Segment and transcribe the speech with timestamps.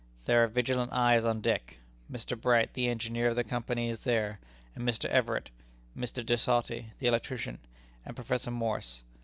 [0.25, 1.77] There are vigilant eyes on deck.
[2.11, 2.35] Mr.
[2.35, 4.39] Bright, the engineer of the Company, is there,
[4.73, 5.05] and Mr.
[5.07, 5.51] Everett,
[5.95, 6.25] Mr.
[6.25, 7.59] De Sauty, the electrician,
[8.03, 9.03] and Professor Morse.